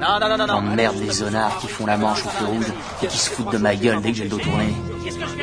[0.00, 0.46] Non, non.
[0.46, 3.58] J'emmerde les zonards qui font la manche au feu rouge et qui se foutent de
[3.58, 4.72] ma gueule dès que j'ai le dos tourné.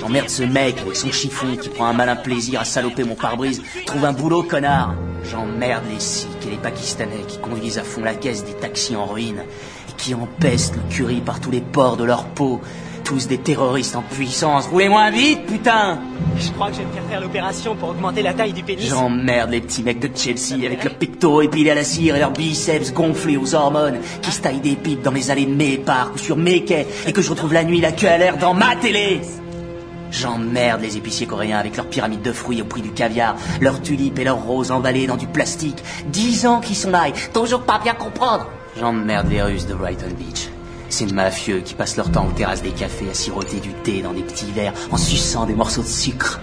[0.00, 3.62] J'emmerde ce mec avec son chiffon qui prend un malin plaisir à saloper mon pare-brise.
[3.84, 4.94] Trouve un boulot, connard.
[5.22, 9.04] J'emmerde les Sikhs et les Pakistanais qui conduisent à fond la caisse des taxis en
[9.04, 9.42] ruine
[9.88, 12.62] et qui empestent le curry par tous les pores de leur peau.
[13.08, 14.66] Tous des terroristes en puissance.
[14.66, 15.98] Roulez moins vite, putain
[16.36, 18.84] Je crois que je vais me faire faire l'opération pour augmenter la taille du pénis.
[18.86, 22.32] J'emmerde les petits mecs de Chelsea avec leurs pectoraux épilés à la cire et leurs
[22.32, 26.16] biceps gonflés aux hormones qui se taillent des pipes dans les allées de mes parcs
[26.16, 28.52] ou sur mes quais et que je retrouve la nuit la queue à l'air dans
[28.52, 29.22] ma télé.
[30.10, 34.18] J'emmerde les épiciers coréens avec leurs pyramides de fruits au prix du caviar, leurs tulipes
[34.18, 35.82] et leurs roses emballées dans du plastique.
[36.08, 38.48] Dix ans qu'ils sont là et toujours pas bien comprendre.
[38.78, 40.50] J'emmerde les Russes de Brighton Beach.
[40.90, 44.12] Ces mafieux qui passent leur temps aux terrasses des cafés à siroter du thé dans
[44.12, 46.40] des petits verres en suçant des morceaux de sucre.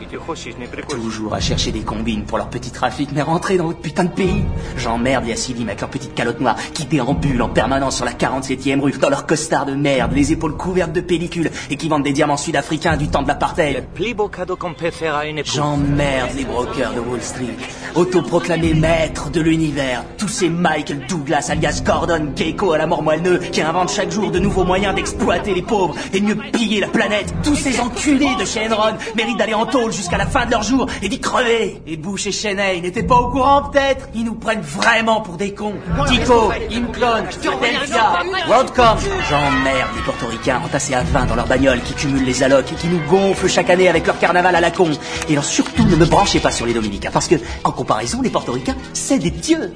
[0.88, 4.10] Toujours à chercher des combines pour leur petit trafic, mais rentrer dans votre putain de
[4.12, 4.44] pays.
[4.78, 8.80] J'emmerde les Assilim avec leurs petites calottes noires qui déambulent en permanence sur la 47e
[8.80, 12.14] rue dans leurs costards de merde, les épaules couvertes de pellicules et qui vendent des
[12.14, 13.86] diamants sud-africains du temps de l'apartheid.
[13.94, 15.54] Plus beau cadeau qu'on peut faire à une épouse.
[15.56, 17.56] J'emmerde les brokers de Wall Street,
[17.96, 23.40] autoproclamés maîtres de l'univers, tous ces Michael Douglas alias Gordon Keiko à la mort moelleux
[23.40, 27.34] qui inventent chaque jour de nouveaux moyens d'exploiter les pauvres et mieux piller la planète.
[27.42, 30.62] Tous ces enculés de chez Enron méritent d'aller en tôle jusqu'à la fin de leur
[30.62, 31.82] jour et d'y crever.
[31.88, 34.10] Et Bush et Cheney n'étaient pas au courant peut-être?
[34.14, 35.76] Ils nous prennent vraiment pour des cons.
[36.08, 38.98] Tico, Imclone, Philadelphia, WorldCom.
[39.30, 42.88] J'emmerde les portoricains entassés à 20 dans leur bagnole qui cumulent les allocs et qui
[42.88, 44.90] nous gonflent chaque année avec leur carnaval à la con.
[45.30, 48.30] Et alors surtout ne me branchez pas sur les Dominicains parce que, en comparaison, les
[48.30, 49.72] portoricains, c'est des dieux.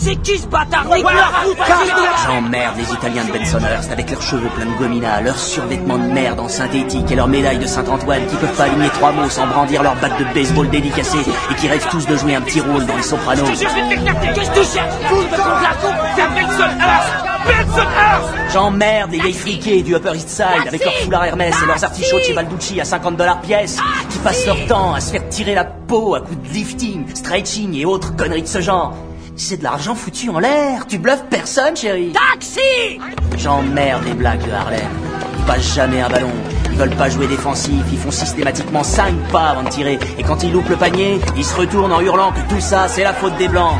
[0.00, 0.86] C'est qui ce bâtard
[2.24, 6.38] J'emmerde les Italiens de Bensonhurst avec leurs cheveux pleins de gomina, leurs survêtements de merde
[6.38, 9.82] en synthétique et leurs médailles de Saint-Antoine qui peuvent pas aligner trois mots sans brandir
[9.82, 11.18] leur batte de baseball dédicacée
[11.50, 13.44] et qui rêvent tous de jouer un petit rôle dans les sopranos.
[13.44, 14.94] Qu'est-ce que tu cherches?
[17.74, 21.82] De J'emmerde les vieilles friquées du Upper East Side avec leurs foulards Hermès et leurs
[21.82, 23.78] artichauts chez Balducci à 50 dollars pièce,
[24.10, 27.74] qui passent leur temps à se faire tirer la peau à coups de lifting, stretching
[27.74, 28.94] et autres conneries de ce genre.
[29.40, 30.84] C'est de l'argent foutu en l'air.
[30.88, 32.12] Tu bluffes personne, chérie.
[32.12, 32.98] Taxi
[33.36, 34.80] J'emmerde les blagues de Harlem.
[35.38, 36.32] Ils passent jamais un ballon.
[36.72, 37.84] Ils veulent pas jouer défensif.
[37.92, 40.00] Ils font systématiquement 5 pas avant de tirer.
[40.18, 43.04] Et quand ils loupent le panier, ils se retournent en hurlant que tout ça, c'est
[43.04, 43.76] la faute des Blancs.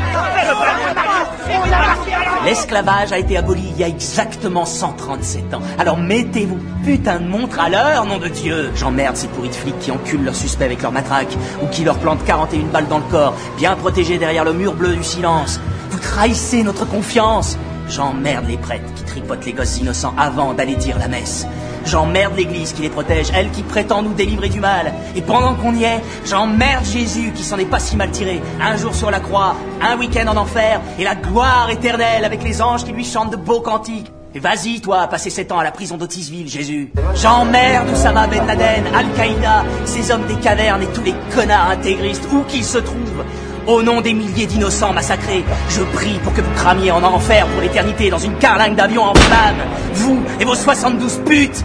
[2.44, 5.60] L'esclavage a été aboli il y a exactement 137 ans.
[5.78, 9.54] Alors mettez vos putains de montres à l'heure, nom de Dieu J'emmerde ces pourris de
[9.54, 12.98] flics qui enculent leurs suspects avec leur matraque ou qui leur plantent 41 balles dans
[12.98, 15.60] le corps, bien protégés derrière le mur bleu du silence.
[15.90, 20.98] Vous trahissez notre confiance J'emmerde les prêtres qui tripotent les gosses innocents avant d'aller dire
[20.98, 21.46] la messe.
[21.88, 24.92] J'emmerde l'Église qui les protège, elle qui prétend nous délivrer du mal.
[25.16, 28.42] Et pendant qu'on y est, j'emmerde Jésus qui s'en est pas si mal tiré.
[28.60, 32.60] Un jour sur la croix, un week-end en enfer, et la gloire éternelle avec les
[32.60, 34.12] anges qui lui chantent de beaux cantiques.
[34.34, 36.92] Et vas-y, toi, passer sept ans à la prison d'Otisville, Jésus.
[37.14, 42.42] J'emmerde Oussama Ben Laden, Al-Qaïda, ces hommes des cavernes et tous les connards intégristes, où
[42.42, 43.24] qu'ils se trouvent.
[43.66, 47.62] Au nom des milliers d'innocents massacrés, je prie pour que vous cramiez en enfer pour
[47.62, 49.66] l'éternité dans une carlingue d'avion en flammes.
[49.94, 51.64] Vous et vos 72 putes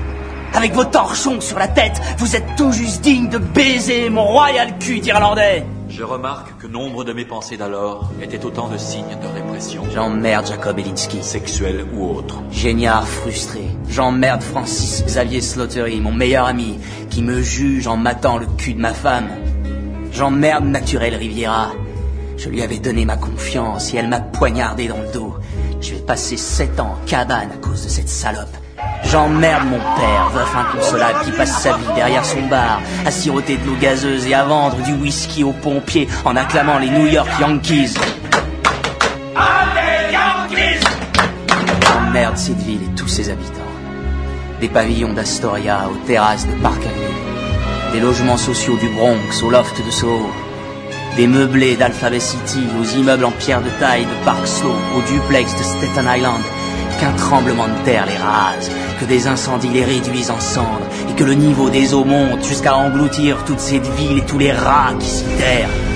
[0.53, 4.77] avec vos torchons sur la tête, vous êtes tout juste dignes de baiser mon royal
[4.79, 5.65] cul d'Irlandais.
[5.89, 10.47] Je remarque que nombre de mes pensées d'alors étaient autant de signes de répression, J'emmerde
[10.47, 11.21] Jacob Elinski.
[11.23, 12.41] sexuelle ou autre.
[12.51, 13.61] Géniard frustré.
[13.89, 16.79] J'emmerde Francis Xavier Slaughterry, mon meilleur ami,
[17.11, 19.27] qui me juge en matant le cul de ma femme.
[20.11, 21.71] J'emmerde Naturel Riviera.
[22.37, 25.35] Je lui avais donné ma confiance et elle m'a poignardé dans le dos.
[25.79, 28.55] Je vais passer sept ans en cabane à cause de cette salope.
[29.11, 33.65] J'emmerde mon père, veuf inconsolable, qui passe sa vie derrière son bar, à siroter de
[33.65, 37.93] l'eau gazeuse et à vendre du whisky aux pompiers en acclamant les New York Yankees.
[41.87, 43.59] J'emmerde cette ville et tous ses habitants.
[44.61, 47.91] Des pavillons d'Astoria aux terrasses de Park Avenue.
[47.91, 50.29] Des logements sociaux du Bronx au loft de Soho.
[51.17, 55.55] Des meublés d'Alphabet City aux immeubles en pierre de taille de Park Slope au duplex
[55.55, 56.41] de Staten Island.
[56.99, 61.23] Qu'un tremblement de terre les rase, que des incendies les réduisent en cendres et que
[61.23, 65.07] le niveau des eaux monte jusqu'à engloutir toute cette ville et tous les rats qui
[65.07, 65.92] s'y terrent.